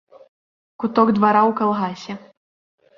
[0.85, 2.13] Куток двара ў калгасе.